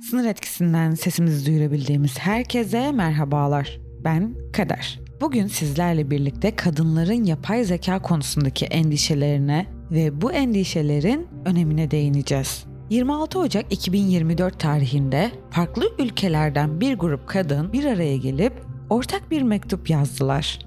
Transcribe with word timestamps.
Sınır 0.00 0.24
etkisinden 0.24 0.94
sesimizi 0.94 1.46
duyurabildiğimiz 1.46 2.18
herkese 2.18 2.92
merhabalar. 2.92 3.80
Ben 4.04 4.34
Kader. 4.52 5.00
Bugün 5.20 5.46
sizlerle 5.46 6.10
birlikte 6.10 6.56
kadınların 6.56 7.24
yapay 7.24 7.64
zeka 7.64 8.02
konusundaki 8.02 8.66
endişelerine 8.66 9.66
ve 9.90 10.20
bu 10.20 10.32
endişelerin 10.32 11.28
önemine 11.44 11.90
değineceğiz. 11.90 12.64
26 12.90 13.38
Ocak 13.38 13.72
2024 13.72 14.60
tarihinde 14.60 15.30
farklı 15.50 15.84
ülkelerden 15.98 16.80
bir 16.80 16.94
grup 16.94 17.28
kadın 17.28 17.72
bir 17.72 17.84
araya 17.84 18.16
gelip 18.16 18.52
ortak 18.90 19.30
bir 19.30 19.42
mektup 19.42 19.90
yazdılar. 19.90 20.58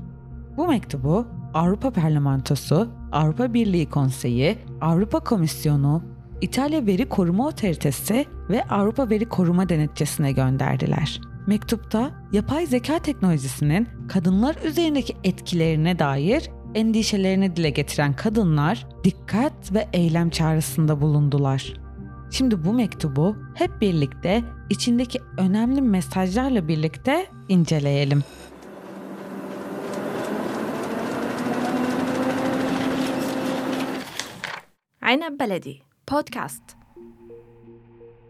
Bu 0.57 0.67
mektubu 0.67 1.27
Avrupa 1.53 1.91
Parlamentosu, 1.91 2.89
Avrupa 3.11 3.53
Birliği 3.53 3.89
Konseyi, 3.89 4.57
Avrupa 4.81 5.19
Komisyonu, 5.19 6.12
İtalya 6.43 6.85
Veri 6.85 7.09
Koruma 7.09 7.47
Otoritesi 7.47 8.25
ve 8.49 8.63
Avrupa 8.63 9.09
Veri 9.09 9.25
Koruma 9.25 9.69
Denetçisi'ne 9.69 10.31
gönderdiler. 10.31 11.21
Mektupta 11.47 12.11
yapay 12.31 12.65
zeka 12.65 12.99
teknolojisinin 12.99 13.87
kadınlar 14.07 14.55
üzerindeki 14.63 15.15
etkilerine 15.23 15.99
dair 15.99 16.49
endişelerini 16.75 17.55
dile 17.55 17.69
getiren 17.69 18.15
kadınlar 18.15 18.87
dikkat 19.03 19.73
ve 19.73 19.87
eylem 19.93 20.29
çağrısında 20.29 21.01
bulundular. 21.01 21.73
Şimdi 22.31 22.65
bu 22.65 22.73
mektubu 22.73 23.35
hep 23.55 23.81
birlikte 23.81 24.43
içindeki 24.69 25.19
önemli 25.37 25.81
mesajlarla 25.81 26.67
birlikte 26.67 27.25
inceleyelim. 27.49 28.23
Aynab 35.01 35.39
Beledi 35.39 35.92
Podcast. 36.13 36.63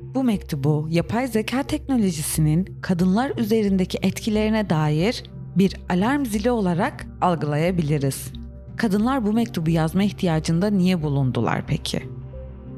Bu 0.02 0.24
mektubu 0.24 0.88
yapay 0.90 1.28
zeka 1.28 1.64
teknolojisinin 1.64 2.78
kadınlar 2.82 3.32
üzerindeki 3.38 3.98
etkilerine 4.02 4.70
dair 4.70 5.24
bir 5.56 5.78
alarm 5.90 6.26
zili 6.26 6.52
olarak 6.52 7.06
algılayabiliriz. 7.22 8.34
Kadınlar 8.78 9.26
bu 9.26 9.34
mektubu 9.34 9.70
yazma 9.70 10.04
ihtiyacında 10.04 10.68
niye 10.70 11.02
bulundular 11.04 11.68
peki? 11.68 12.10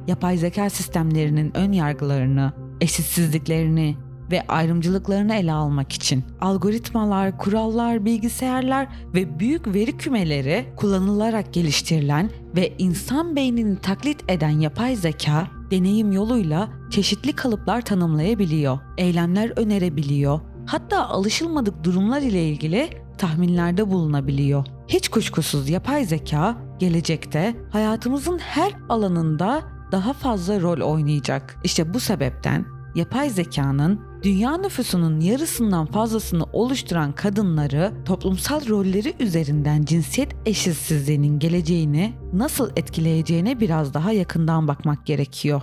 Yapay 0.08 0.38
zeka 0.38 0.70
sistemlerinin 0.70 1.58
ön 1.58 1.72
yargılarını, 1.72 2.54
eşitsizliklerini, 2.82 3.96
ve 4.32 4.48
ayrımcılıklarını 4.48 5.36
ele 5.36 5.54
almak 5.54 5.94
için 5.94 6.24
algoritmalar, 6.42 7.38
kurallar, 7.38 8.06
bilgisayarlar 8.06 8.88
ve 9.14 9.40
büyük 9.40 9.74
veri 9.74 9.98
kümeleri 9.98 10.66
kullanılarak 10.76 11.54
geliştirilen 11.54 12.30
ve 12.56 12.74
insan 12.78 13.36
beynini 13.36 13.78
taklit 13.78 14.32
eden 14.32 14.60
yapay 14.60 14.96
zeka 14.96 15.48
deneyim 15.72 16.12
yoluyla 16.12 16.70
çeşitli 16.90 17.34
kalıplar 17.34 17.82
tanımlayabiliyor, 17.82 18.80
eylemler 18.98 19.52
önerebiliyor, 19.56 20.40
hatta 20.66 21.10
alışılmadık 21.10 21.84
durumlar 21.84 22.22
ile 22.22 22.50
ilgili 22.50 22.90
tahminlerde 23.18 23.90
bulunabiliyor. 23.92 24.66
Hiç 24.88 25.10
kuşkusuz 25.10 25.70
yapay 25.70 26.06
zeka 26.06 26.58
gelecekte 26.80 27.56
hayatımızın 27.72 28.38
her 28.38 28.74
alanında 28.90 29.62
daha 29.92 30.14
fazla 30.14 30.62
rol 30.62 30.82
oynayacak. 30.82 31.58
İşte 31.64 31.94
bu 31.94 32.00
sebepten 32.00 32.75
yapay 32.96 33.30
zekanın 33.30 34.02
dünya 34.24 34.58
nüfusunun 34.58 35.20
yarısından 35.20 35.86
fazlasını 35.86 36.44
oluşturan 36.54 37.12
kadınları 37.12 37.94
toplumsal 38.06 38.68
rolleri 38.70 39.14
üzerinden 39.20 39.86
cinsiyet 39.86 40.36
eşitsizliğinin 40.46 41.40
geleceğini 41.40 42.14
nasıl 42.34 42.70
etkileyeceğine 42.76 43.60
biraz 43.60 43.94
daha 43.94 44.12
yakından 44.12 44.68
bakmak 44.68 45.06
gerekiyor. 45.06 45.62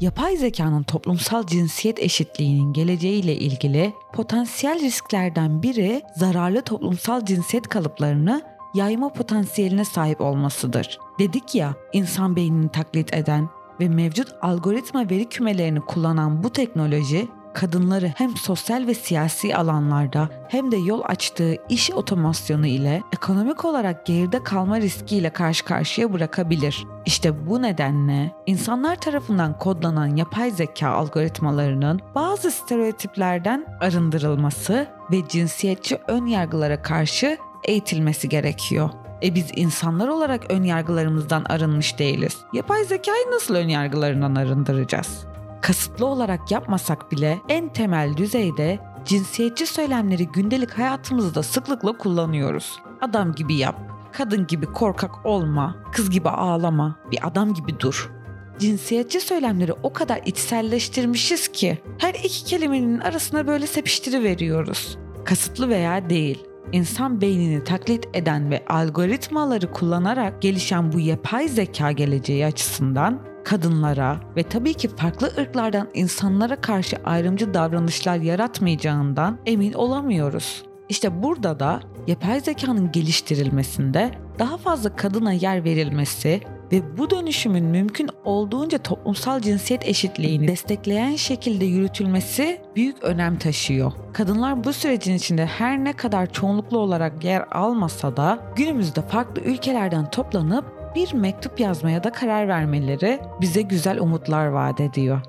Yapay 0.00 0.36
zekanın 0.36 0.82
toplumsal 0.82 1.46
cinsiyet 1.46 1.98
eşitliğinin 1.98 2.72
geleceğiyle 2.72 3.36
ilgili 3.36 3.92
potansiyel 4.14 4.80
risklerden 4.80 5.62
biri 5.62 6.02
zararlı 6.16 6.62
toplumsal 6.62 7.24
cinsiyet 7.24 7.68
kalıplarını 7.68 8.55
yayma 8.74 9.08
potansiyeline 9.08 9.84
sahip 9.84 10.20
olmasıdır. 10.20 10.98
Dedik 11.18 11.54
ya, 11.54 11.74
insan 11.92 12.36
beynini 12.36 12.68
taklit 12.68 13.14
eden 13.14 13.48
ve 13.80 13.88
mevcut 13.88 14.28
algoritma 14.42 15.10
veri 15.10 15.28
kümelerini 15.28 15.80
kullanan 15.80 16.42
bu 16.42 16.50
teknoloji 16.50 17.28
kadınları 17.56 18.12
hem 18.16 18.36
sosyal 18.36 18.86
ve 18.86 18.94
siyasi 18.94 19.56
alanlarda 19.56 20.28
hem 20.48 20.72
de 20.72 20.76
yol 20.76 21.00
açtığı 21.04 21.56
iş 21.68 21.90
otomasyonu 21.90 22.66
ile 22.66 23.02
ekonomik 23.12 23.64
olarak 23.64 24.06
geride 24.06 24.42
kalma 24.44 24.80
riskiyle 24.80 25.30
karşı 25.30 25.64
karşıya 25.64 26.12
bırakabilir. 26.12 26.86
İşte 27.06 27.46
bu 27.46 27.62
nedenle 27.62 28.32
insanlar 28.46 28.96
tarafından 28.96 29.58
kodlanan 29.58 30.16
yapay 30.16 30.50
zeka 30.50 30.88
algoritmalarının 30.88 32.00
bazı 32.14 32.50
stereotiplerden 32.50 33.66
arındırılması 33.80 34.86
ve 35.10 35.28
cinsiyetçi 35.28 35.98
ön 36.08 36.26
yargılara 36.26 36.82
karşı 36.82 37.38
eğitilmesi 37.64 38.28
gerekiyor. 38.28 38.90
E 39.22 39.34
biz 39.34 39.46
insanlar 39.56 40.08
olarak 40.08 40.50
ön 40.50 40.62
yargılarımızdan 40.62 41.44
arınmış 41.44 41.98
değiliz. 41.98 42.36
Yapay 42.52 42.84
zekayı 42.84 43.30
nasıl 43.30 43.54
ön 43.54 43.68
yargılarından 43.68 44.34
arındıracağız? 44.34 45.26
Kasıtlı 45.62 46.06
olarak 46.06 46.50
yapmasak 46.50 47.12
bile 47.12 47.38
en 47.48 47.68
temel 47.68 48.16
düzeyde 48.16 48.78
cinsiyetçi 49.04 49.66
söylemleri 49.66 50.26
gündelik 50.26 50.78
hayatımızda 50.78 51.42
sıklıkla 51.42 51.98
kullanıyoruz. 51.98 52.78
Adam 53.00 53.32
gibi 53.32 53.54
yap, 53.54 53.80
kadın 54.12 54.46
gibi 54.46 54.66
korkak 54.66 55.26
olma, 55.26 55.76
kız 55.92 56.10
gibi 56.10 56.28
ağlama, 56.28 56.96
bir 57.12 57.26
adam 57.26 57.54
gibi 57.54 57.80
dur. 57.80 58.10
Cinsiyetçi 58.58 59.20
söylemleri 59.20 59.72
o 59.72 59.92
kadar 59.92 60.20
içselleştirmişiz 60.26 61.48
ki 61.48 61.78
her 61.98 62.14
iki 62.14 62.44
kelimenin 62.44 62.98
arasına 62.98 63.46
böyle 63.46 63.66
sepiştiri 63.66 64.22
veriyoruz. 64.22 64.98
Kasıtlı 65.24 65.68
veya 65.68 66.10
değil 66.10 66.44
insan 66.72 67.20
beynini 67.20 67.64
taklit 67.64 68.08
eden 68.14 68.50
ve 68.50 68.64
algoritmaları 68.68 69.72
kullanarak 69.72 70.42
gelişen 70.42 70.92
bu 70.92 71.00
yapay 71.00 71.48
zeka 71.48 71.92
geleceği 71.92 72.46
açısından 72.46 73.20
kadınlara 73.44 74.20
ve 74.36 74.42
tabii 74.42 74.74
ki 74.74 74.88
farklı 74.88 75.32
ırklardan 75.38 75.88
insanlara 75.94 76.60
karşı 76.60 76.96
ayrımcı 77.04 77.54
davranışlar 77.54 78.16
yaratmayacağından 78.16 79.38
emin 79.46 79.72
olamıyoruz. 79.72 80.62
İşte 80.88 81.22
burada 81.22 81.60
da 81.60 81.80
yapay 82.06 82.40
zekanın 82.40 82.92
geliştirilmesinde 82.92 84.10
daha 84.38 84.56
fazla 84.56 84.96
kadına 84.96 85.32
yer 85.32 85.64
verilmesi 85.64 86.40
ve 86.72 86.98
bu 86.98 87.10
dönüşümün 87.10 87.64
mümkün 87.64 88.10
olduğunca 88.24 88.78
toplumsal 88.78 89.40
cinsiyet 89.40 89.88
eşitliğini 89.88 90.48
destekleyen 90.48 91.16
şekilde 91.16 91.64
yürütülmesi 91.64 92.60
büyük 92.76 93.02
önem 93.02 93.38
taşıyor. 93.38 93.92
Kadınlar 94.12 94.64
bu 94.64 94.72
sürecin 94.72 95.14
içinde 95.14 95.46
her 95.46 95.84
ne 95.84 95.92
kadar 95.92 96.32
çoğunluklu 96.32 96.78
olarak 96.78 97.24
yer 97.24 97.44
almasa 97.52 98.16
da 98.16 98.52
günümüzde 98.56 99.02
farklı 99.02 99.42
ülkelerden 99.42 100.10
toplanıp 100.10 100.64
bir 100.94 101.14
mektup 101.14 101.60
yazmaya 101.60 102.04
da 102.04 102.12
karar 102.12 102.48
vermeleri 102.48 103.20
bize 103.40 103.62
güzel 103.62 104.00
umutlar 104.00 104.46
vaat 104.46 104.80
ediyor. 104.80 105.20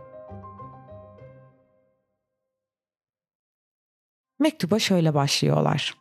Mektuba 4.39 4.79
şöyle 4.79 5.13
başlıyorlar. 5.13 5.97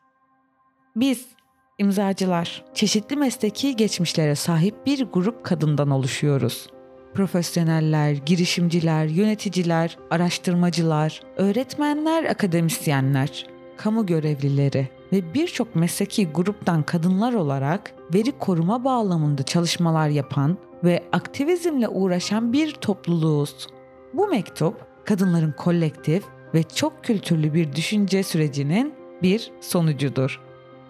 Biz 0.97 1.36
İmzacılar, 1.79 2.65
çeşitli 2.75 3.17
mesleki 3.17 3.77
geçmişlere 3.77 4.35
sahip 4.35 4.87
bir 4.87 5.05
grup 5.05 5.45
kadından 5.45 5.91
oluşuyoruz. 5.91 6.67
Profesyoneller, 7.15 8.13
girişimciler, 8.13 9.07
yöneticiler, 9.07 9.99
araştırmacılar, 10.11 11.21
öğretmenler, 11.37 12.25
akademisyenler, 12.25 13.47
kamu 13.77 14.07
görevlileri 14.07 14.89
ve 15.13 15.35
birçok 15.35 15.75
mesleki 15.77 16.27
gruptan 16.29 16.83
kadınlar 16.83 17.35
olarak 17.35 17.95
veri 18.15 18.39
koruma 18.39 18.85
bağlamında 18.85 19.43
çalışmalar 19.43 20.09
yapan 20.09 20.59
ve 20.85 21.05
aktivizmle 21.13 21.89
uğraşan 21.89 22.53
bir 22.53 22.73
topluluğuz. 22.73 23.67
Bu 24.15 24.29
mektup 24.29 24.75
kadınların 25.05 25.53
kolektif 25.53 26.25
ve 26.55 26.63
çok 26.63 27.05
kültürlü 27.05 27.55
bir 27.55 27.73
düşünce 27.73 28.23
sürecinin 28.23 28.95
bir 29.23 29.51
sonucudur. 29.61 30.46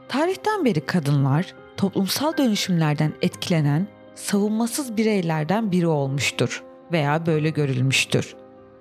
Tarihten 0.09 0.65
beri 0.65 0.81
kadınlar 0.81 1.55
toplumsal 1.77 2.37
dönüşümlerden 2.37 3.13
etkilenen 3.23 3.87
savunmasız 4.15 4.97
bireylerden 4.97 5.73
biri 5.73 5.87
olmuştur 5.87 6.63
veya 6.93 7.27
böyle 7.27 7.51
görülmüştür. 7.51 8.37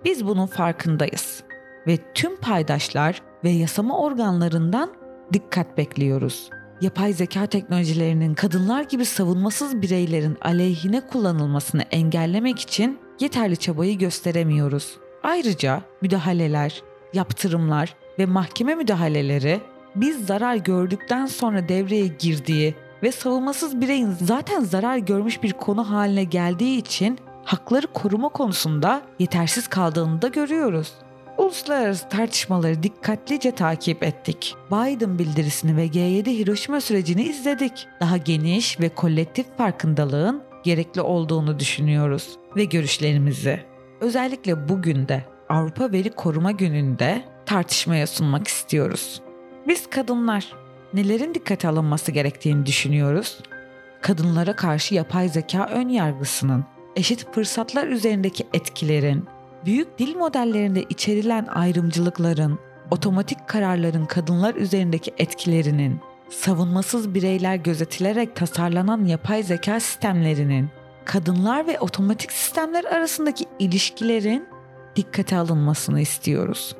Biz 0.06 0.28
bunun 0.28 0.46
farkındayız 0.46 1.44
ve 1.88 1.98
tüm 2.14 2.36
paydaşlar 2.36 3.22
ve 3.44 3.50
yasama 3.50 4.00
organlarından 4.00 4.94
dikkat 5.34 5.78
bekliyoruz. 5.78 6.50
Yapay 6.82 7.14
zeka 7.14 7.46
teknolojilerinin 7.46 8.34
kadınlar 8.34 8.84
gibi 8.84 9.06
savunmasız 9.06 9.82
bireylerin 9.82 10.38
aleyhine 10.42 11.08
kullanılmasını 11.08 11.82
engellemek 11.82 12.60
için 12.60 13.00
yeterli 13.20 13.58
çabayı 13.58 13.98
gösteremiyoruz. 13.98 14.98
Ayrıca 15.24 15.82
müdahaleler, 16.02 16.84
yaptırımlar 17.14 17.96
ve 18.20 18.26
mahkeme 18.26 18.76
müdahaleleri 18.76 19.62
biz 19.96 20.26
zarar 20.26 20.56
gördükten 20.56 21.26
sonra 21.26 21.70
devreye 21.70 22.08
girdiği 22.08 22.76
ve 23.04 23.12
savunmasız 23.12 23.82
bireyin 23.82 24.12
zaten 24.22 24.60
zarar 24.62 24.98
görmüş 24.98 25.44
bir 25.44 25.54
konu 25.54 25.90
haline 25.90 26.24
geldiği 26.24 26.78
için 26.78 27.20
hakları 27.44 27.88
koruma 27.88 28.30
konusunda 28.30 29.02
yetersiz 29.20 29.68
kaldığını 29.68 30.22
da 30.22 30.28
görüyoruz. 30.28 30.94
Uluslararası 31.38 32.10
tartışmaları 32.10 32.84
dikkatlice 32.84 33.52
takip 33.52 34.04
ettik. 34.04 34.56
Biden 34.72 35.20
bildirisini 35.20 35.78
ve 35.78 35.86
G7 35.86 36.38
Hiroşima 36.38 36.82
sürecini 36.82 37.24
izledik. 37.24 37.88
Daha 38.00 38.18
geniş 38.18 38.80
ve 38.80 38.90
kolektif 38.90 39.58
farkındalığın 39.58 40.44
gerekli 40.64 41.02
olduğunu 41.02 41.60
düşünüyoruz 41.60 42.30
ve 42.56 42.66
görüşlerimizi 42.66 43.60
özellikle 44.02 44.70
bugün 44.70 45.08
de 45.08 45.26
Avrupa 45.50 45.92
Veri 45.92 46.10
Koruma 46.10 46.52
Günü'nde 46.52 47.22
tartışmaya 47.46 48.08
sunmak 48.08 48.48
istiyoruz. 48.48 49.25
Biz 49.68 49.90
kadınlar 49.90 50.54
nelerin 50.94 51.34
dikkate 51.34 51.68
alınması 51.68 52.12
gerektiğini 52.12 52.66
düşünüyoruz? 52.66 53.40
Kadınlara 54.02 54.56
karşı 54.56 54.96
yapay 54.96 55.30
zeka 55.30 55.66
ön 55.66 55.90
yargısının, 55.90 56.66
eşit 56.96 57.34
fırsatlar 57.34 57.88
üzerindeki 57.88 58.48
etkilerin, 58.54 59.26
büyük 59.66 60.00
dil 60.00 60.16
modellerinde 60.16 60.84
içerilen 60.84 61.46
ayrımcılıkların, 61.46 62.60
otomatik 62.92 63.48
kararların 63.48 64.06
kadınlar 64.06 64.56
üzerindeki 64.56 65.14
etkilerinin, 65.18 66.00
savunmasız 66.30 67.14
bireyler 67.14 67.56
gözetilerek 67.56 68.36
tasarlanan 68.36 69.06
yapay 69.06 69.44
zeka 69.44 69.80
sistemlerinin, 69.80 70.70
kadınlar 71.06 71.68
ve 71.68 71.80
otomatik 71.80 72.32
sistemler 72.32 72.84
arasındaki 72.84 73.46
ilişkilerin 73.60 74.48
dikkate 74.96 75.38
alınmasını 75.38 76.02
istiyoruz. 76.02 76.76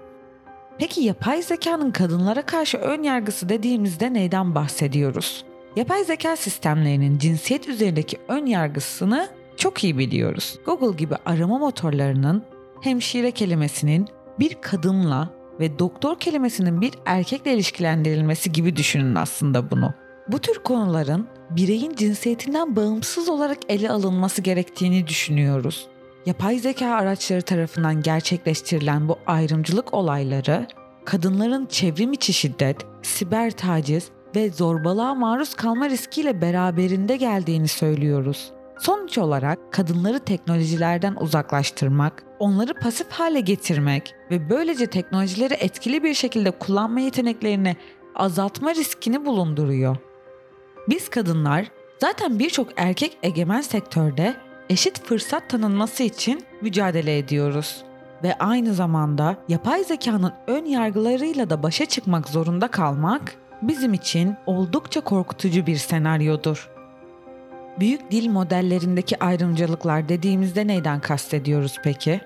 Peki 0.80 1.02
yapay 1.02 1.42
zekanın 1.42 1.92
kadınlara 1.92 2.42
karşı 2.42 2.78
ön 2.78 3.04
yargısı 3.04 3.50
dediğimizde 3.50 4.14
neyden 4.14 4.56
bahsediyoruz? 4.56 5.46
Yapay 5.76 6.04
zeka 6.04 6.36
sistemlerinin 6.36 7.18
cinsiyet 7.18 7.68
üzerindeki 7.70 8.18
ön 8.28 8.46
yargısını 8.46 9.30
çok 9.58 9.84
iyi 9.84 9.98
biliyoruz. 9.98 10.60
Google 10.66 10.98
gibi 10.98 11.16
arama 11.26 11.58
motorlarının 11.58 12.44
hemşire 12.82 13.32
kelimesinin 13.32 14.08
bir 14.40 14.58
kadınla 14.62 15.30
ve 15.60 15.80
doktor 15.80 16.20
kelimesinin 16.20 16.82
bir 16.82 16.94
erkekle 17.06 17.54
ilişkilendirilmesi 17.54 18.52
gibi 18.52 18.76
düşünün 18.76 19.16
aslında 19.16 19.72
bunu. 19.72 19.94
Bu 20.28 20.40
tür 20.40 20.60
konuların 20.64 21.28
bireyin 21.50 21.96
cinsiyetinden 21.96 22.76
bağımsız 22.76 23.30
olarak 23.30 23.58
ele 23.70 23.90
alınması 23.90 24.42
gerektiğini 24.42 25.08
düşünüyoruz. 25.08 25.88
Yapay 26.26 26.60
zeka 26.60 26.88
araçları 26.88 27.42
tarafından 27.42 28.02
gerçekleştirilen 28.02 29.08
bu 29.08 29.18
ayrımcılık 29.28 29.94
olayları 29.94 30.68
kadınların 31.06 31.66
çevrim 31.66 32.14
içi 32.14 32.34
şiddet, 32.34 32.78
siber 33.02 33.52
taciz 33.52 34.10
ve 34.36 34.50
zorbalığa 34.50 35.16
maruz 35.16 35.56
kalma 35.56 35.90
riskiyle 35.90 36.42
beraberinde 36.42 37.18
geldiğini 37.18 37.68
söylüyoruz. 37.68 38.52
Sonuç 38.80 39.18
olarak 39.18 39.74
kadınları 39.74 40.20
teknolojilerden 40.20 41.16
uzaklaştırmak, 41.16 42.24
onları 42.40 42.74
pasif 42.74 43.12
hale 43.12 43.40
getirmek 43.40 44.16
ve 44.32 44.50
böylece 44.50 44.88
teknolojileri 44.88 45.54
etkili 45.54 46.04
bir 46.04 46.14
şekilde 46.14 46.52
kullanma 46.52 47.00
yeteneklerini 47.00 47.76
azaltma 48.16 48.76
riskini 48.76 49.26
bulunduruyor. 49.26 49.98
Biz 50.90 51.10
kadınlar 51.10 51.72
zaten 52.02 52.40
birçok 52.40 52.68
erkek 52.78 53.18
egemen 53.24 53.62
sektörde 53.62 54.36
eşit 54.70 55.04
fırsat 55.04 55.50
tanınması 55.50 56.04
için 56.04 56.46
mücadele 56.62 57.18
ediyoruz 57.18 57.84
ve 58.24 58.38
aynı 58.38 58.74
zamanda 58.74 59.38
yapay 59.48 59.84
zekanın 59.84 60.34
ön 60.48 60.66
yargılarıyla 60.66 61.50
da 61.50 61.64
başa 61.64 61.86
çıkmak 61.86 62.30
zorunda 62.30 62.68
kalmak 62.68 63.36
bizim 63.62 63.94
için 63.94 64.36
oldukça 64.46 65.02
korkutucu 65.02 65.66
bir 65.66 65.76
senaryodur. 65.76 66.70
Büyük 67.80 68.12
dil 68.12 68.30
modellerindeki 68.30 69.24
ayrımcılıklar 69.24 70.10
dediğimizde 70.10 70.68
neyden 70.68 71.00
kastediyoruz 71.00 71.78
peki? 71.84 72.22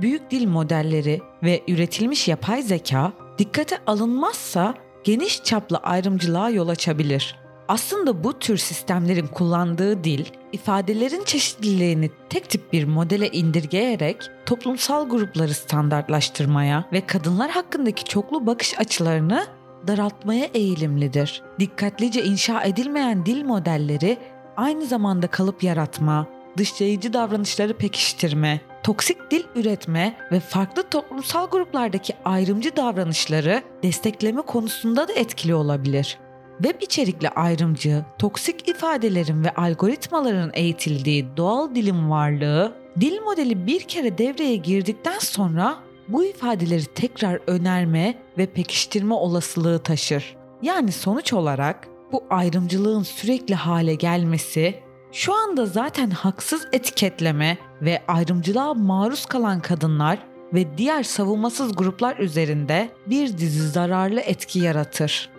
Büyük 0.00 0.30
dil 0.30 0.46
modelleri 0.48 1.20
ve 1.42 1.62
üretilmiş 1.68 2.28
yapay 2.28 2.62
zeka 2.62 3.12
dikkate 3.38 3.78
alınmazsa 3.86 4.74
geniş 5.04 5.42
çaplı 5.42 5.76
ayrımcılığa 5.76 6.50
yol 6.50 6.68
açabilir. 6.68 7.36
Aslında 7.68 8.24
bu 8.24 8.38
tür 8.38 8.56
sistemlerin 8.56 9.26
kullandığı 9.26 10.04
dil, 10.04 10.24
ifadelerin 10.52 11.24
çeşitliliğini 11.24 12.10
tek 12.30 12.50
tip 12.50 12.72
bir 12.72 12.84
modele 12.84 13.28
indirgeyerek 13.28 14.16
toplumsal 14.46 15.08
grupları 15.08 15.54
standartlaştırmaya 15.54 16.84
ve 16.92 17.06
kadınlar 17.06 17.50
hakkındaki 17.50 18.04
çoklu 18.04 18.46
bakış 18.46 18.78
açılarını 18.78 19.46
daraltmaya 19.86 20.44
eğilimlidir. 20.54 21.42
Dikkatlice 21.60 22.24
inşa 22.24 22.62
edilmeyen 22.62 23.26
dil 23.26 23.44
modelleri 23.44 24.18
aynı 24.56 24.86
zamanda 24.86 25.26
kalıp 25.26 25.62
yaratma, 25.62 26.26
dışlayıcı 26.56 27.12
davranışları 27.12 27.76
pekiştirme, 27.76 28.60
toksik 28.82 29.30
dil 29.30 29.44
üretme 29.54 30.16
ve 30.32 30.40
farklı 30.40 30.82
toplumsal 30.82 31.50
gruplardaki 31.50 32.14
ayrımcı 32.24 32.76
davranışları 32.76 33.62
destekleme 33.82 34.42
konusunda 34.42 35.08
da 35.08 35.12
etkili 35.12 35.54
olabilir. 35.54 36.18
Web 36.62 36.82
içerikli 36.82 37.28
ayrımcı, 37.28 38.04
toksik 38.18 38.68
ifadelerin 38.68 39.44
ve 39.44 39.54
algoritmaların 39.54 40.50
eğitildiği 40.54 41.26
doğal 41.36 41.74
dilin 41.74 42.10
varlığı, 42.10 42.72
dil 43.00 43.20
modeli 43.20 43.66
bir 43.66 43.80
kere 43.80 44.18
devreye 44.18 44.56
girdikten 44.56 45.18
sonra 45.18 45.76
bu 46.08 46.24
ifadeleri 46.24 46.84
tekrar 46.84 47.40
önerme 47.46 48.14
ve 48.38 48.46
pekiştirme 48.46 49.14
olasılığı 49.14 49.78
taşır. 49.78 50.36
Yani 50.62 50.92
sonuç 50.92 51.32
olarak 51.32 51.88
bu 52.12 52.24
ayrımcılığın 52.30 53.02
sürekli 53.02 53.54
hale 53.54 53.94
gelmesi 53.94 54.74
şu 55.12 55.34
anda 55.34 55.66
zaten 55.66 56.10
haksız 56.10 56.68
etiketleme 56.72 57.58
ve 57.82 58.02
ayrımcılığa 58.08 58.74
maruz 58.74 59.26
kalan 59.26 59.60
kadınlar 59.60 60.18
ve 60.54 60.78
diğer 60.78 61.02
savunmasız 61.02 61.76
gruplar 61.76 62.16
üzerinde 62.16 62.88
bir 63.06 63.38
dizi 63.38 63.68
zararlı 63.68 64.20
etki 64.20 64.58
yaratır. 64.58 65.37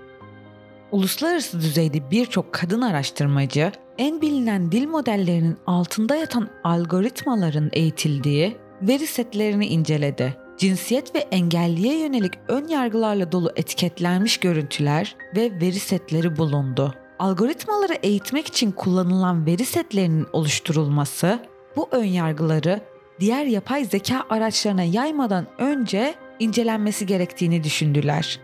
Uluslararası 0.91 1.61
düzeyde 1.61 2.11
birçok 2.11 2.53
kadın 2.53 2.81
araştırmacı 2.81 3.71
en 3.97 4.21
bilinen 4.21 4.71
dil 4.71 4.87
modellerinin 4.87 5.57
altında 5.67 6.15
yatan 6.15 6.49
algoritmaların 6.63 7.69
eğitildiği 7.73 8.57
veri 8.81 9.07
setlerini 9.07 9.67
inceledi. 9.67 10.35
Cinsiyet 10.57 11.15
ve 11.15 11.19
engelliye 11.19 11.99
yönelik 11.99 12.33
ön 12.47 12.67
yargılarla 12.67 13.31
dolu 13.31 13.51
etiketlenmiş 13.55 14.37
görüntüler 14.37 15.15
ve 15.35 15.51
veri 15.61 15.79
setleri 15.79 16.37
bulundu. 16.37 16.93
Algoritmaları 17.19 17.93
eğitmek 17.93 18.47
için 18.47 18.71
kullanılan 18.71 19.45
veri 19.45 19.65
setlerinin 19.65 20.27
oluşturulması 20.33 21.39
bu 21.75 21.87
ön 21.91 22.03
yargıları 22.03 22.81
diğer 23.19 23.45
yapay 23.45 23.85
zeka 23.85 24.23
araçlarına 24.29 24.83
yaymadan 24.83 25.47
önce 25.57 26.15
incelenmesi 26.39 27.05
gerektiğini 27.05 27.63
düşündüler. 27.63 28.39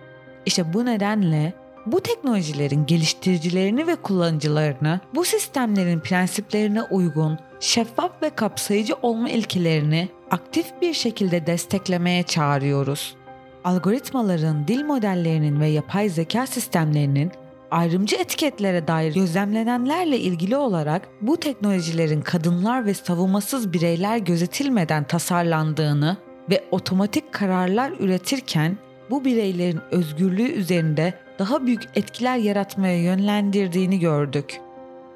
İşte 0.45 0.73
bu 0.73 0.85
nedenle 0.85 1.53
bu 1.85 2.01
teknolojilerin 2.01 2.85
geliştiricilerini 2.85 3.87
ve 3.87 3.95
kullanıcılarını 3.95 4.99
bu 5.15 5.25
sistemlerin 5.25 5.99
prensiplerine 5.99 6.83
uygun, 6.83 7.37
şeffaf 7.59 8.11
ve 8.21 8.29
kapsayıcı 8.29 8.93
olma 9.01 9.29
ilkelerini 9.29 10.09
aktif 10.31 10.65
bir 10.81 10.93
şekilde 10.93 11.47
desteklemeye 11.47 12.23
çağırıyoruz. 12.23 13.15
Algoritmaların, 13.63 14.67
dil 14.67 14.83
modellerinin 14.83 15.59
ve 15.59 15.67
yapay 15.67 16.09
zeka 16.09 16.47
sistemlerinin 16.47 17.31
ayrımcı 17.71 18.15
etiketlere 18.15 18.87
dair 18.87 19.13
gözlemlenenlerle 19.13 20.19
ilgili 20.19 20.57
olarak 20.57 21.09
bu 21.21 21.37
teknolojilerin 21.37 22.21
kadınlar 22.21 22.85
ve 22.85 22.93
savunmasız 22.93 23.73
bireyler 23.73 24.17
gözetilmeden 24.17 25.03
tasarlandığını 25.03 26.17
ve 26.49 26.63
otomatik 26.71 27.33
kararlar 27.33 27.91
üretirken 27.99 28.77
bu 29.09 29.25
bireylerin 29.25 29.81
özgürlüğü 29.91 30.51
üzerinde 30.51 31.13
daha 31.39 31.65
büyük 31.65 31.83
etkiler 31.95 32.37
yaratmaya 32.37 33.01
yönlendirdiğini 33.01 33.99
gördük. 33.99 34.61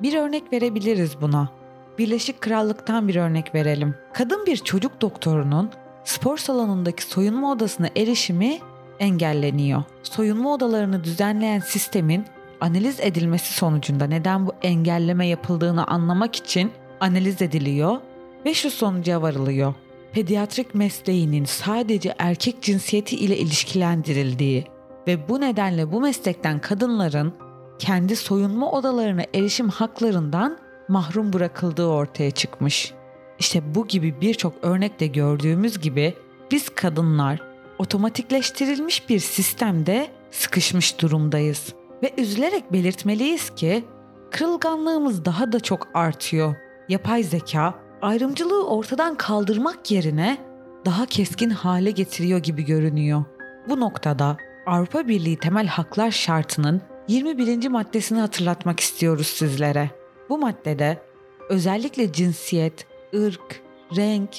Bir 0.02 0.14
örnek 0.14 0.54
verebiliriz 0.54 1.22
buna. 1.22 1.50
Birleşik 1.98 2.42
Krallık'tan 2.42 3.08
bir 3.08 3.16
örnek 3.16 3.56
verelim. 3.56 3.96
Kadın 4.14 4.46
bir 4.46 4.58
çocuk 4.58 5.02
doktorunun 5.02 5.70
spor 6.04 6.38
salonundaki 6.38 7.04
soyunma 7.04 7.52
odasına 7.52 7.90
erişimi 7.96 8.60
engelleniyor. 9.00 9.84
Soyunma 10.04 10.54
odalarını 10.54 11.04
düzenleyen 11.04 11.60
sistemin 11.60 12.26
analiz 12.62 13.00
edilmesi 13.00 13.54
sonucunda 13.54 14.06
neden 14.06 14.48
bu 14.48 14.54
engelleme 14.62 15.28
yapıldığını 15.28 15.88
anlamak 15.88 16.36
için 16.36 16.72
analiz 17.00 17.42
ediliyor 17.42 17.98
ve 18.46 18.54
şu 18.54 18.72
sonuca 18.72 19.22
varılıyor. 19.22 19.74
Pediatrik 20.12 20.76
mesleğinin 20.76 21.46
sadece 21.46 22.16
erkek 22.20 22.62
cinsiyeti 22.62 23.16
ile 23.16 23.38
ilişkilendirildiği 23.38 24.66
ve 25.10 25.30
bu 25.30 25.42
nedenle 25.42 25.92
bu 25.92 26.02
meslekten 26.02 26.60
kadınların 26.60 27.34
kendi 27.80 28.16
soyunma 28.16 28.72
odalarına 28.72 29.24
erişim 29.34 29.70
haklarından 29.70 30.58
mahrum 30.88 31.34
bırakıldığı 31.34 31.86
ortaya 31.86 32.32
çıkmış. 32.32 32.94
İşte 33.40 33.76
bu 33.76 33.88
gibi 33.88 34.22
birçok 34.22 34.54
örnekte 34.62 35.08
gördüğümüz 35.08 35.80
gibi 35.80 36.14
biz 36.52 36.70
kadınlar 36.70 37.42
otomatikleştirilmiş 37.78 39.10
bir 39.10 39.20
sistemde 39.20 40.08
sıkışmış 40.32 41.02
durumdayız 41.02 41.74
Ve 42.04 42.14
üzülerek 42.18 42.74
belirtmeliyiz 42.74 43.50
ki 43.50 43.86
kırılganlığımız 44.32 45.26
daha 45.26 45.52
da 45.52 45.60
çok 45.60 45.88
artıyor. 45.94 46.56
Yapay 46.90 47.24
zeka 47.24 47.74
ayrımcılığı 48.02 48.68
ortadan 48.68 49.16
kaldırmak 49.16 49.92
yerine 49.92 50.38
daha 50.86 51.06
keskin 51.06 51.50
hale 51.50 51.92
getiriyor 51.92 52.40
gibi 52.40 52.66
görünüyor. 52.66 53.24
Bu 53.70 53.80
noktada 53.80 54.38
Avrupa 54.70 55.08
Birliği 55.08 55.38
temel 55.38 55.68
haklar 55.68 56.12
şartının 56.12 56.82
21. 57.08 57.68
maddesini 57.68 58.20
hatırlatmak 58.20 58.80
istiyoruz 58.80 59.28
sizlere. 59.28 59.90
Bu 60.30 60.38
maddede 60.38 61.02
özellikle 61.50 62.12
cinsiyet, 62.12 62.88
ırk, 63.16 63.62
renk, 63.96 64.30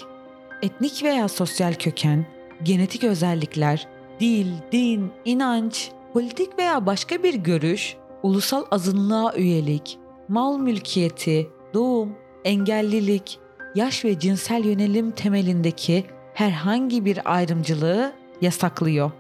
etnik 0.63 1.03
veya 1.03 1.29
sosyal 1.29 1.75
köken, 1.75 2.27
genetik 2.63 3.05
özellikler, 3.05 3.89
dil, 4.21 4.47
din, 4.73 5.13
inanç, 5.25 5.91
politik 6.13 6.59
veya 6.59 6.87
başka 6.87 7.23
bir 7.23 7.35
görüş, 7.35 7.97
ulusal 8.23 8.65
azınlığa 8.71 9.35
üyelik, 9.37 9.99
mal 10.29 10.59
mülkiyeti, 10.59 11.49
doğum, 11.75 12.17
engellilik, 12.45 13.39
yaş 13.75 14.05
ve 14.05 14.19
cinsel 14.19 14.65
yönelim 14.65 15.11
temelindeki 15.11 16.05
herhangi 16.35 17.05
bir 17.05 17.35
ayrımcılığı 17.35 18.13
yasaklıyor. 18.41 19.11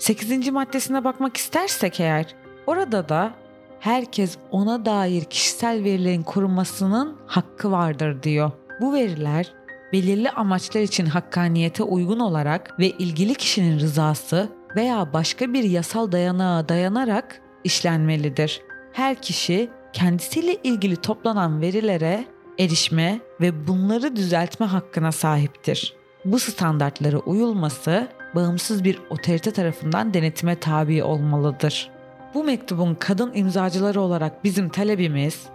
8. 0.00 0.50
maddesine 0.50 1.04
bakmak 1.04 1.36
istersek 1.36 2.00
eğer, 2.00 2.26
orada 2.66 3.08
da 3.08 3.34
herkes 3.80 4.36
ona 4.50 4.84
dair 4.84 5.24
kişisel 5.24 5.84
verilerin 5.84 6.22
korunmasının 6.22 7.16
hakkı 7.26 7.70
vardır 7.70 8.22
diyor. 8.22 8.50
Bu 8.80 8.94
veriler 8.94 9.52
belirli 9.92 10.30
amaçlar 10.30 10.80
için 10.80 11.06
hakkaniyete 11.06 11.82
uygun 11.82 12.20
olarak 12.20 12.78
ve 12.78 12.90
ilgili 12.90 13.34
kişinin 13.34 13.80
rızası 13.80 14.48
veya 14.76 15.12
başka 15.12 15.52
bir 15.52 15.64
yasal 15.64 16.12
dayanağa 16.12 16.68
dayanarak 16.68 17.40
işlenmelidir. 17.64 18.62
Her 18.92 19.22
kişi 19.22 19.70
kendisiyle 19.92 20.56
ilgili 20.64 20.96
toplanan 20.96 21.60
verilere 21.60 22.24
erişme 22.58 23.20
ve 23.40 23.66
bunları 23.68 24.16
düzeltme 24.16 24.66
hakkına 24.66 25.12
sahiptir. 25.12 25.94
Bu 26.24 26.38
standartlara 26.38 27.18
uyulması 27.18 28.08
bağımsız 28.34 28.84
bir 28.84 29.00
otorite 29.10 29.50
tarafından 29.50 30.14
denetime 30.14 30.56
tabi 30.56 31.02
olmalıdır. 31.02 31.90
Bu 32.34 32.44
mektubun 32.44 32.94
kadın 32.94 33.32
imzacıları 33.34 34.00
olarak 34.00 34.44
bizim 34.44 34.68
talebimiz 34.68 35.46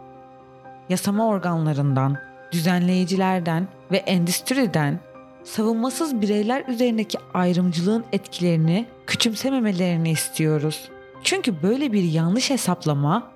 yasama 0.89 1.27
organlarından, 1.27 2.17
düzenleyicilerden 2.51 3.67
ve 3.91 3.97
endüstriden 3.97 4.99
savunmasız 5.43 6.21
bireyler 6.21 6.63
üzerindeki 6.67 7.17
ayrımcılığın 7.33 8.05
etkilerini 8.11 8.85
küçümsememelerini 9.07 10.11
istiyoruz. 10.11 10.89
Çünkü 11.23 11.63
böyle 11.63 11.93
bir 11.93 12.03
yanlış 12.03 12.49
hesaplama 12.49 13.31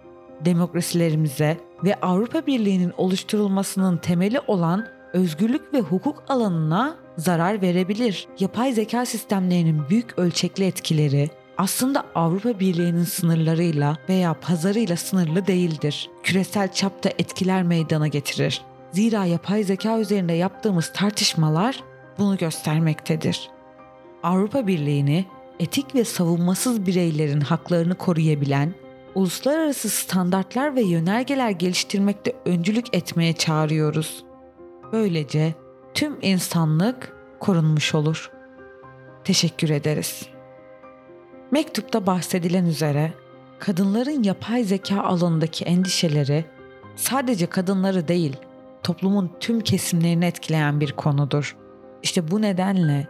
demokrasilerimize 0.46 1.58
ve 1.84 1.96
Avrupa 2.02 2.46
Birliği'nin 2.46 2.94
oluşturulmasının 2.98 3.98
temeli 3.98 4.40
olan 4.40 4.88
özgürlük 5.14 5.74
ve 5.74 5.80
hukuk 5.80 6.24
alanına 6.28 6.96
zarar 7.20 7.62
verebilir. 7.62 8.28
Yapay 8.40 8.74
zeka 8.74 9.06
sistemlerinin 9.06 9.90
büyük 9.90 10.20
ölçekli 10.20 10.66
etkileri 10.66 11.30
aslında 11.58 12.04
Avrupa 12.16 12.60
Birliği'nin 12.60 13.04
sınırlarıyla 13.04 13.98
veya 14.10 14.34
pazarıyla 14.34 14.96
sınırlı 14.96 15.48
değildir. 15.48 16.10
Küresel 16.24 16.74
çapta 16.74 17.10
etkiler 17.10 17.64
meydana 17.64 18.08
getirir. 18.08 18.62
Zira 18.92 19.26
yapay 19.26 19.64
zeka 19.64 20.00
üzerinde 20.00 20.34
yaptığımız 20.34 20.94
tartışmalar 20.94 21.84
bunu 22.18 22.38
göstermektedir. 22.38 23.50
Avrupa 24.24 24.68
Birliği'ni 24.68 25.26
etik 25.60 25.96
ve 25.96 26.06
savunmasız 26.06 26.86
bireylerin 26.86 27.42
haklarını 27.42 27.96
koruyabilen, 27.96 28.74
uluslararası 29.16 29.90
standartlar 29.90 30.76
ve 30.76 30.82
yönergeler 30.82 31.50
geliştirmekte 31.50 32.34
öncülük 32.46 32.96
etmeye 32.96 33.34
çağırıyoruz. 33.34 34.24
Böylece 34.92 35.56
tüm 36.00 36.18
insanlık 36.22 37.14
korunmuş 37.40 37.96
olur. 37.96 38.32
Teşekkür 39.24 39.70
ederiz. 39.70 40.28
Mektupta 41.52 42.06
bahsedilen 42.06 42.66
üzere 42.66 43.14
kadınların 43.60 44.24
yapay 44.24 44.64
zeka 44.64 45.02
alanındaki 45.02 45.66
endişeleri 45.66 46.46
sadece 46.96 47.46
kadınları 47.46 48.08
değil, 48.08 48.38
toplumun 48.84 49.32
tüm 49.40 49.62
kesimlerini 49.62 50.26
etkileyen 50.26 50.80
bir 50.80 50.92
konudur. 50.92 51.58
İşte 52.04 52.32
bu 52.32 52.42
nedenle 52.42 53.08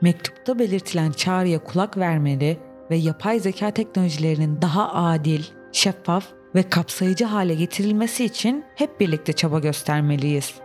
mektupta 0.00 0.58
belirtilen 0.58 1.12
çağrıya 1.12 1.64
kulak 1.64 1.96
vermeli 1.96 2.58
ve 2.90 2.96
yapay 2.96 3.40
zeka 3.40 3.70
teknolojilerinin 3.70 4.62
daha 4.62 4.92
adil, 4.92 5.44
şeffaf 5.72 6.26
ve 6.54 6.62
kapsayıcı 6.62 7.24
hale 7.24 7.54
getirilmesi 7.54 8.24
için 8.24 8.64
hep 8.74 9.00
birlikte 9.00 9.32
çaba 9.32 9.58
göstermeliyiz. 9.58 10.61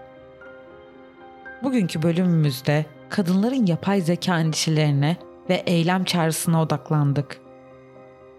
Bugünkü 1.64 2.02
bölümümüzde 2.02 2.86
kadınların 3.10 3.66
yapay 3.66 4.02
zeka 4.02 4.40
endişelerine 4.40 5.18
ve 5.50 5.56
eylem 5.56 6.04
çağrısına 6.04 6.62
odaklandık. 6.62 7.42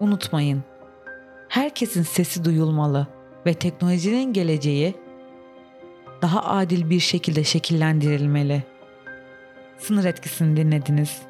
Unutmayın, 0.01 0.63
herkesin 1.49 2.03
sesi 2.03 2.45
duyulmalı 2.45 3.07
ve 3.47 3.55
teknolojinin 3.55 4.33
geleceği 4.33 4.95
daha 6.23 6.45
adil 6.45 6.91
bir 6.91 7.01
şekilde 7.01 7.45
şekillendirilmeli. 7.45 8.63
Sınır 9.79 10.05
etkisini 10.05 10.57
dinlediniz. 10.57 11.23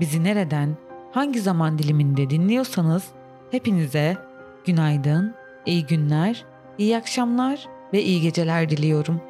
Bizi 0.00 0.24
nereden, 0.24 0.76
hangi 1.12 1.40
zaman 1.40 1.78
diliminde 1.78 2.30
dinliyorsanız 2.30 3.04
hepinize 3.50 4.16
günaydın, 4.64 5.34
iyi 5.66 5.86
günler, 5.86 6.44
iyi 6.78 6.96
akşamlar 6.96 7.66
ve 7.92 8.02
iyi 8.02 8.20
geceler 8.20 8.70
diliyorum. 8.70 9.20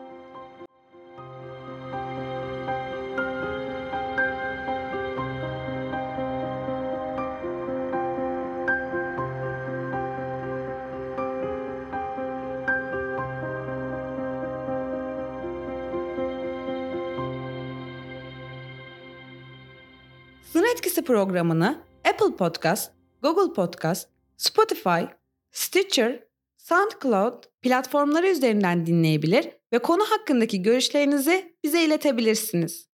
Etkisi 20.76 21.02
programını 21.02 21.78
Apple 22.08 22.36
Podcast, 22.36 22.92
Google 23.22 23.52
Podcast, 23.52 24.08
Spotify, 24.36 25.04
Stitcher, 25.52 26.24
SoundCloud 26.56 27.44
platformları 27.62 28.28
üzerinden 28.28 28.86
dinleyebilir 28.86 29.48
ve 29.72 29.78
konu 29.78 30.02
hakkındaki 30.02 30.62
görüşlerinizi 30.62 31.56
bize 31.64 31.84
iletebilirsiniz. 31.84 32.88